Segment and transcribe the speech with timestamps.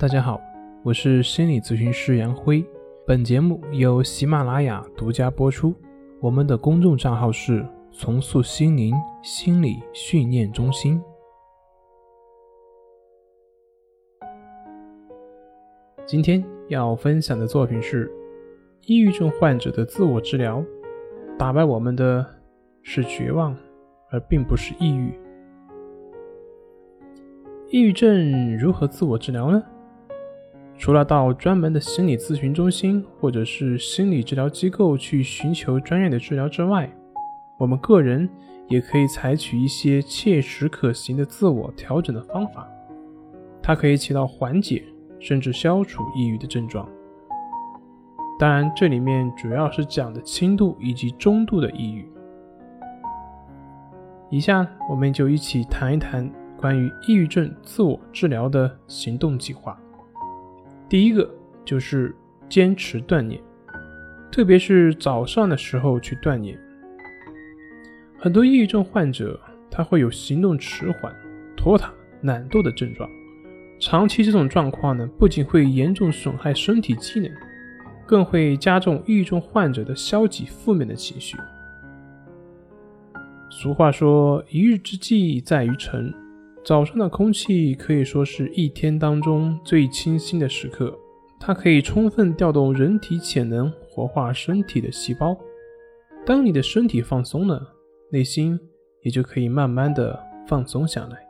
[0.00, 0.40] 大家好，
[0.82, 2.64] 我是心理咨询师杨辉。
[3.06, 5.74] 本节目由喜马拉雅独家播出。
[6.22, 10.98] 我们的公众账号是“重塑心灵心理训练中心”。
[16.08, 18.10] 今天要分享的作品是：
[18.86, 20.64] 抑郁症患者的自我治疗，
[21.38, 22.24] 打败我们的
[22.82, 23.54] 是绝望，
[24.10, 25.12] 而并不是抑郁。
[27.68, 29.62] 抑郁症如何自我治疗呢？
[30.80, 36.90] 除了到专门的心理咨询中心或者是心理治疗机构去寻求专业的治疗之外，
[37.58, 38.26] 我们个人
[38.66, 42.66] 也可以采取一些切实可行的自我调整的方法，
[43.62, 44.82] 它可以起到缓解
[45.20, 46.88] 甚至消除抑郁的症状。
[48.38, 52.10] 当然，这里面主要是讲的轻度以及中度的抑郁。
[54.30, 59.78] 以下我们就一起谈一谈关于抑郁症自我治疗的行动计划。
[60.90, 61.32] 第一个
[61.64, 62.12] 就是
[62.48, 63.40] 坚持锻炼，
[64.32, 66.58] 特别是早上的时候去锻炼。
[68.18, 69.38] 很多抑郁症患者
[69.70, 71.14] 他会有行动迟缓、
[71.56, 73.08] 拖沓、懒惰的症状。
[73.78, 77.30] 长期这种状况呢，不仅会严重损害身体机能，
[78.04, 81.38] 更会加重抑郁症患者的消极负面的情绪。
[83.48, 86.12] 俗话说：“一日之计在于晨。”
[86.62, 90.96] 早上的空气可以说是一天当中最清新的时刻，
[91.38, 95.34] 它可以充分调动人体潜能，活化身体的细胞。
[96.26, 97.66] 当你的身体放松了，
[98.10, 98.60] 内心
[99.00, 101.26] 也就可以慢慢的放松下来，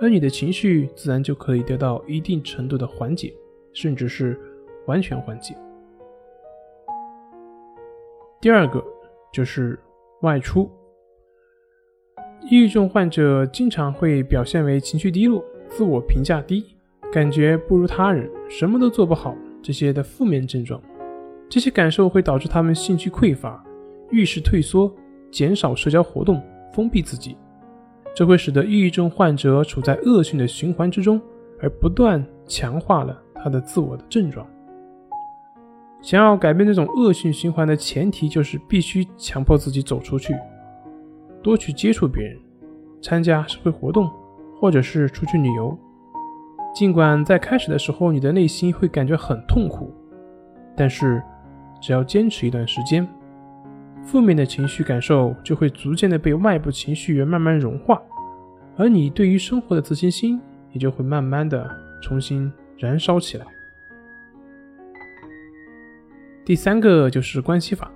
[0.00, 3.34] 而你的情绪自然就可以得到一定程度的缓解，
[3.72, 4.40] 甚至是
[4.86, 5.56] 完全缓解。
[8.40, 8.82] 第二个
[9.32, 9.78] 就是
[10.22, 10.70] 外出。
[12.42, 16.64] 抑郁症患者经常会表现为情绪低落、自我评价低、
[17.12, 20.80] 感觉不如他人、什么都做不好这些的负面症状。
[21.48, 23.62] 这些感受会导致他们兴趣匮乏、
[24.10, 24.90] 遇事退缩、
[25.30, 26.42] 减少社交活动、
[26.72, 27.36] 封闭自己，
[28.14, 31.20] 这会使得抑郁症患者处在恶性的循环之中，
[31.60, 34.46] 而不断强化了他的自我的症状。
[36.00, 40.34] 想要改变这种恶性循环的前提，就是必须强迫自己走出去。
[41.42, 42.36] 多去接触别人，
[43.00, 44.10] 参加社会活动，
[44.60, 45.76] 或者是出去旅游。
[46.74, 49.92] 尽管在开始的时候，你的内心会感觉很痛苦，
[50.76, 51.22] 但是
[51.80, 53.08] 只要坚持一段时间，
[54.04, 58.00] 负面的情绪感受就会逐渐的被外部情绪源慢慢融化，
[58.76, 60.40] 而你对于生活的自信心
[60.72, 61.68] 也就会慢慢的
[62.02, 63.46] 重新燃烧起来。
[66.44, 67.90] 第三个就是关系法。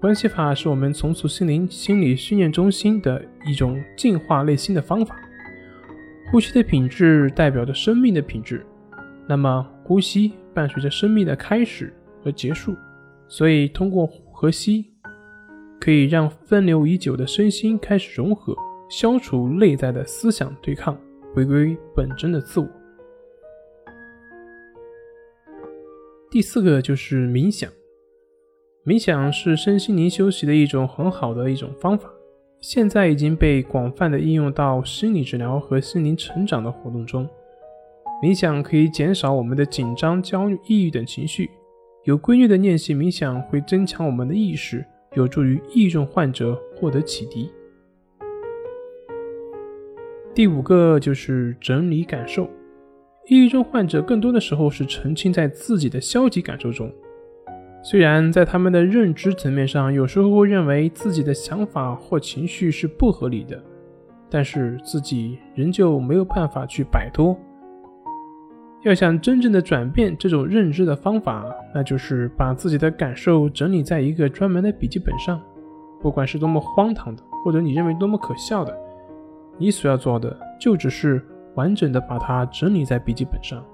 [0.00, 5.16] 关系法是我们重塑心灵心理训练中心的一种净化内心的方法。
[6.30, 8.64] 呼吸的品质代表着生命的品质，
[9.26, 11.92] 那么呼吸伴随着生命的开始
[12.22, 12.76] 和结束，
[13.26, 14.86] 所以通过呼吸
[15.80, 18.54] 可以让分流已久的身心开始融合，
[18.88, 20.96] 消除内在的思想对抗，
[21.34, 22.68] 回归本真的自我。
[26.30, 27.68] 第四个就是冥想。
[28.88, 32.08] 冥想是身心灵休息的一种很好的一种方法，
[32.58, 37.28] 现在已经被广泛的应用到心理治疗和心灵成长的活动中。
[38.22, 41.50] 冥想可以减少我们的紧张、焦虑、抑郁等情绪。
[42.04, 44.82] 有规律的练习冥想会增强我们的意识，
[45.12, 47.50] 有助于抑郁症患者获得启迪。
[50.34, 52.48] 第五个就是整理感受，
[53.26, 56.90] 抑郁症患者更多的时候是沉浸在自己的消极感受中。
[57.90, 63.58] 虽然在他们的认知层面上，有时候会认为自己的想法或情绪是不合理的，
[64.28, 67.34] 但是自己仍旧没有办法去摆脱。
[68.82, 75.40] 要想真正的转变这种认知的方法，那就是把自己的感受整理在一个专门的笔记本上，
[75.98, 78.78] 不管是多么荒唐的，或者你认为多么可笑的，
[79.56, 83.64] 你所要做的就只是完整的把它整理在笔记本上，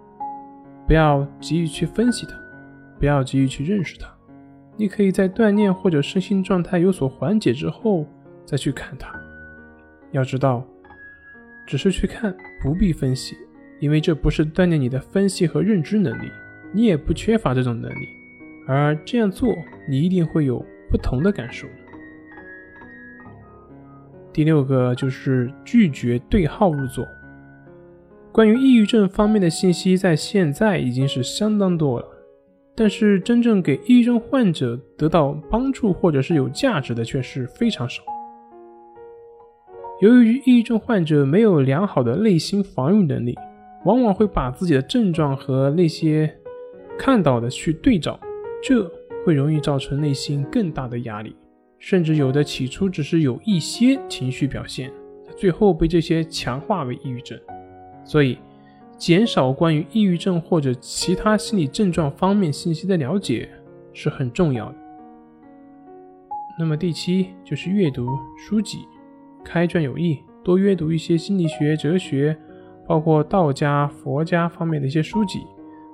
[0.86, 2.43] 不要急于去分析它。
[3.04, 4.08] 不要急于去认识它，
[4.78, 8.06] 你可以在锻炼或者身心状态有所缓解之后
[8.46, 9.14] 再去看它。
[10.12, 10.66] 要知道，
[11.66, 13.36] 只是去看不必分析，
[13.78, 16.30] 因为这不是锻炼你的分析和认知能力，
[16.72, 18.06] 你也不缺乏这种能力。
[18.66, 19.54] 而这样做，
[19.86, 21.68] 你一定会有不同的感受。
[24.32, 27.06] 第六个就是拒绝对号入座。
[28.32, 32.13] 关于抑郁症方面的信息，在现在已经是相当多了。
[32.76, 38.02] 但是，真正给抑郁症患者得到帮助或者是有价值的却是非常少。
[40.00, 43.36] 由于抑郁症患者没有良好的内心防御能力，
[43.84, 46.34] 往往会把自己的症状和那些
[46.98, 48.18] 看到的去对照，
[48.60, 48.90] 这
[49.24, 51.36] 会容易造成内心更大的压力，
[51.78, 54.90] 甚至有的起初只是有一些情绪表现，
[55.36, 57.38] 最后被这些强化为抑郁症。
[58.04, 58.36] 所以，
[59.04, 63.46] 减少关于抑郁症或者其他心理症状方面信息的了解
[63.92, 64.74] 是很重要的。
[66.58, 68.88] 那么第七就是阅读书籍，
[69.44, 72.34] 开卷有益，多阅读一些心理学、哲学，
[72.88, 75.40] 包括道家、佛家方面的一些书籍，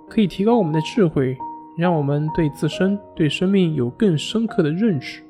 [0.09, 1.37] 可以提高我们的智慧，
[1.77, 5.21] 让我们对自身、对生命有更深刻的认识，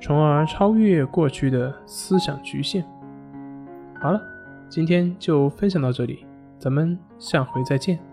[0.00, 2.84] 从而超越过去的思想局限。
[4.00, 4.20] 好了，
[4.68, 6.26] 今天就分享到这里，
[6.62, 8.11] 咱们下回再见。